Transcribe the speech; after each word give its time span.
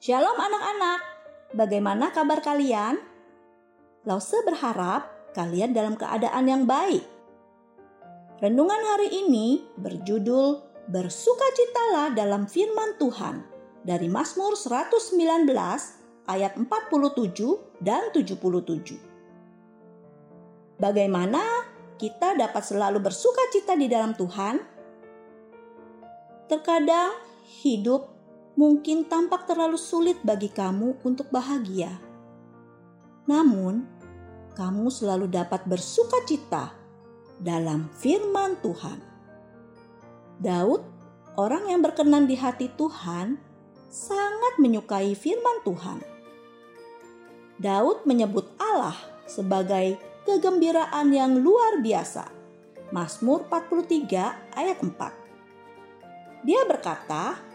Shalom 0.00 0.32
anak-anak, 0.32 1.00
bagaimana 1.52 2.08
kabar 2.08 2.40
kalian? 2.40 2.96
Lause 4.08 4.40
berharap 4.48 5.12
kalian 5.36 5.76
dalam 5.76 5.92
keadaan 5.92 6.48
yang 6.48 6.64
baik. 6.64 7.04
Renungan 8.40 8.80
hari 8.80 9.12
ini 9.12 9.60
berjudul 9.76 10.64
Bersukacitalah 10.88 12.16
dalam 12.16 12.48
firman 12.48 12.96
Tuhan 12.96 13.44
dari 13.84 14.08
Mazmur 14.08 14.56
119 14.56 15.20
ayat 16.32 16.56
47 16.56 17.84
dan 17.84 18.08
77. 18.08 20.80
Bagaimana 20.80 21.44
kita 22.00 22.40
dapat 22.40 22.64
selalu 22.64 23.04
bersukacita 23.04 23.76
di 23.76 23.84
dalam 23.84 24.16
Tuhan? 24.16 24.64
Terkadang 26.48 27.20
hidup 27.60 28.09
mungkin 28.60 29.08
tampak 29.08 29.48
terlalu 29.48 29.80
sulit 29.80 30.20
bagi 30.20 30.52
kamu 30.52 31.00
untuk 31.00 31.32
bahagia. 31.32 31.96
Namun, 33.24 33.88
kamu 34.52 34.92
selalu 34.92 35.32
dapat 35.32 35.64
bersuka 35.64 36.20
cita 36.28 36.76
dalam 37.40 37.88
firman 37.96 38.60
Tuhan. 38.60 39.00
Daud, 40.36 40.84
orang 41.40 41.72
yang 41.72 41.80
berkenan 41.80 42.28
di 42.28 42.36
hati 42.36 42.68
Tuhan, 42.76 43.40
sangat 43.88 44.60
menyukai 44.60 45.16
firman 45.16 45.64
Tuhan. 45.64 46.04
Daud 47.56 48.04
menyebut 48.04 48.44
Allah 48.60 48.96
sebagai 49.24 49.96
kegembiraan 50.28 51.08
yang 51.08 51.40
luar 51.40 51.80
biasa. 51.80 52.28
Mazmur 52.92 53.48
43 53.48 54.52
ayat 54.52 54.78
4. 54.84 56.44
Dia 56.44 56.64
berkata, 56.68 57.49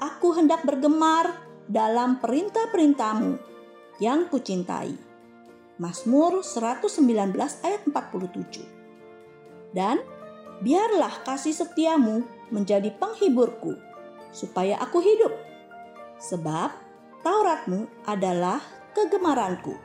aku 0.00 0.32
hendak 0.32 0.64
bergemar 0.64 1.36
dalam 1.68 2.18
perintah-perintahmu 2.18 3.36
yang 4.00 4.26
kucintai. 4.32 4.96
Mazmur 5.76 6.40
119 6.40 7.36
ayat 7.64 7.82
47. 7.84 9.76
Dan 9.76 10.00
biarlah 10.64 11.24
kasih 11.24 11.54
setiamu 11.54 12.24
menjadi 12.50 12.90
penghiburku, 12.96 13.76
supaya 14.32 14.80
aku 14.82 14.98
hidup. 15.04 15.32
Sebab 16.20 16.72
Tauratmu 17.20 18.08
adalah 18.08 18.60
kegemaranku. 18.96 19.76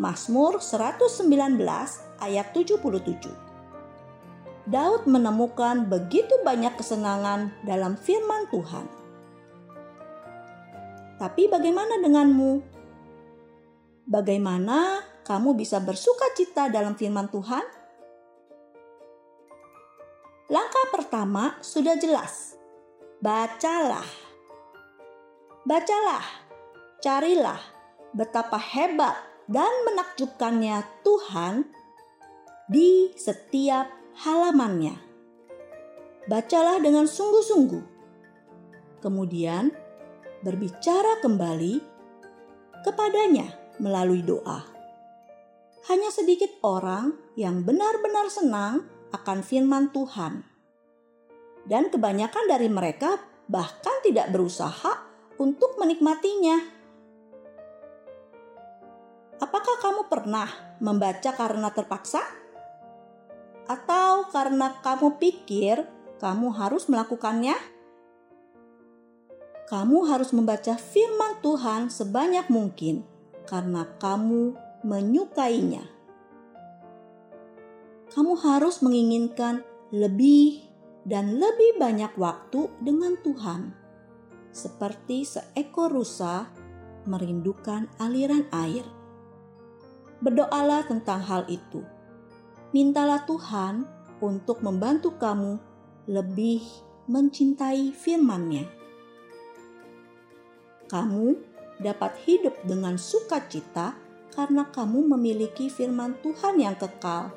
Mazmur 0.00 0.60
119 0.60 1.28
ayat 2.20 2.46
77. 2.56 3.28
Daud 4.62 5.04
menemukan 5.04 5.84
begitu 5.84 6.32
banyak 6.40 6.72
kesenangan 6.80 7.52
dalam 7.66 7.98
firman 8.00 8.48
Tuhan 8.48 9.01
tapi 11.22 11.46
bagaimana 11.46 12.02
denganmu? 12.02 12.52
Bagaimana 14.10 15.06
kamu 15.22 15.54
bisa 15.54 15.78
bersuka 15.78 16.34
cita 16.34 16.66
dalam 16.66 16.98
firman 16.98 17.30
Tuhan? 17.30 17.62
Langkah 20.50 20.90
pertama 20.90 21.62
sudah 21.62 21.94
jelas. 21.94 22.58
Bacalah. 23.22 24.02
Bacalah. 25.62 26.26
Carilah 26.98 27.62
betapa 28.10 28.58
hebat 28.58 29.14
dan 29.46 29.70
menakjubkannya 29.86 30.82
Tuhan 31.06 31.70
di 32.66 33.14
setiap 33.14 33.86
halamannya. 34.26 34.98
Bacalah 36.26 36.82
dengan 36.82 37.06
sungguh-sungguh. 37.06 37.94
Kemudian 38.98 39.81
berbicara 40.42 41.22
kembali 41.22 41.78
kepadanya 42.82 43.78
melalui 43.78 44.26
doa. 44.26 44.66
Hanya 45.90 46.10
sedikit 46.14 46.50
orang 46.62 47.14
yang 47.34 47.62
benar-benar 47.66 48.30
senang 48.30 48.86
akan 49.10 49.42
firman 49.42 49.90
Tuhan, 49.90 50.46
dan 51.66 51.90
kebanyakan 51.90 52.44
dari 52.46 52.70
mereka 52.70 53.18
bahkan 53.50 54.02
tidak 54.02 54.30
berusaha 54.30 54.98
untuk 55.38 55.78
menikmatinya. 55.78 56.58
Apakah 59.42 59.76
kamu 59.82 60.06
pernah 60.06 60.46
membaca 60.78 61.34
karena 61.34 61.70
terpaksa, 61.74 62.22
atau 63.66 64.30
karena 64.30 64.78
kamu 64.82 65.18
pikir 65.18 65.82
kamu 66.22 66.54
harus 66.54 66.86
melakukannya? 66.86 67.54
Kamu 69.70 70.10
harus 70.10 70.34
membaca 70.34 70.74
firman 70.74 71.38
Tuhan 71.38 71.86
sebanyak 71.86 72.50
mungkin 72.50 73.06
karena 73.46 73.86
kamu 74.02 74.58
menyukainya. 74.82 75.86
Kamu 78.12 78.34
harus 78.42 78.82
menginginkan 78.82 79.62
lebih 79.94 80.66
dan 81.06 81.38
lebih 81.38 81.78
banyak 81.78 82.12
waktu 82.18 82.68
dengan 82.82 83.16
Tuhan, 83.22 83.72
seperti 84.52 85.24
seekor 85.24 85.94
rusa 85.94 86.50
merindukan 87.08 87.88
aliran 88.02 88.46
air. 88.52 88.84
Berdoalah 90.22 90.86
tentang 90.86 91.22
hal 91.24 91.48
itu. 91.50 91.82
Mintalah 92.70 93.24
Tuhan 93.26 93.88
untuk 94.22 94.62
membantu 94.62 95.18
kamu 95.18 95.58
lebih 96.06 96.62
mencintai 97.10 97.90
firman-Nya 97.90 98.81
kamu 100.92 101.40
dapat 101.80 102.20
hidup 102.28 102.52
dengan 102.68 103.00
sukacita 103.00 103.96
karena 104.36 104.68
kamu 104.68 105.16
memiliki 105.16 105.72
firman 105.72 106.20
Tuhan 106.20 106.60
yang 106.60 106.76
kekal 106.76 107.32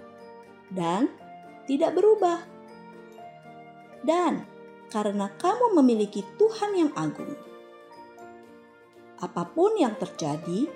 dan 0.76 1.08
tidak 1.64 1.96
berubah. 1.96 2.44
Dan 4.04 4.44
karena 4.92 5.32
kamu 5.40 5.80
memiliki 5.80 6.22
Tuhan 6.36 6.72
yang 6.76 6.92
agung. 7.00 7.32
Apa 9.24 9.48
pun 9.48 9.80
yang 9.80 9.96
terjadi, 9.96 10.68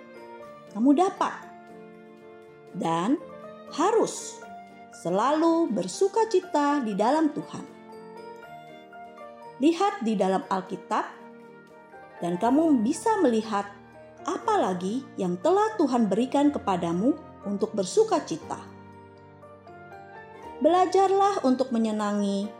kamu 0.72 0.96
dapat 0.96 1.36
dan 2.74 3.20
harus 3.76 4.40
selalu 5.04 5.70
bersukacita 5.70 6.82
di 6.82 6.96
dalam 6.96 7.30
Tuhan. 7.36 7.66
Lihat 9.60 10.08
di 10.08 10.16
dalam 10.16 10.48
Alkitab 10.48 11.20
dan 12.20 12.36
kamu 12.36 12.84
bisa 12.84 13.20
melihat 13.24 13.68
apa 14.28 14.56
lagi 14.60 15.04
yang 15.16 15.40
telah 15.40 15.74
Tuhan 15.80 16.12
berikan 16.12 16.52
kepadamu 16.52 17.16
untuk 17.48 17.72
bersuka 17.72 18.20
cita. 18.24 18.60
Belajarlah 20.60 21.48
untuk 21.48 21.72
menyenangi 21.72 22.52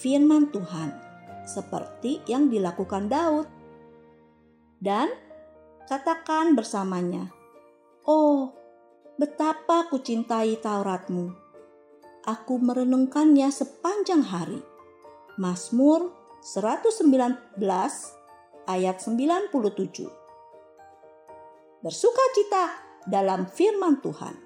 firman 0.00 0.48
Tuhan 0.48 0.96
seperti 1.44 2.24
yang 2.24 2.48
dilakukan 2.48 3.12
Daud. 3.12 3.46
Dan 4.80 5.12
katakan 5.84 6.56
bersamanya, 6.56 7.28
Oh, 8.08 8.52
betapa 9.20 9.88
kucintai 9.92 10.60
Tauratmu. 10.60 11.32
Aku 12.24 12.56
merenungkannya 12.56 13.52
sepanjang 13.52 14.24
hari. 14.24 14.60
Mazmur 15.36 16.12
119 16.40 17.60
ayat 18.68 19.00
97. 19.00 19.52
Bersukacita 21.80 22.64
dalam 23.08 23.48
firman 23.48 24.00
Tuhan. 24.00 24.43